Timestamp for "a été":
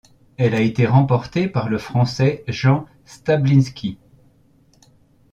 0.55-0.87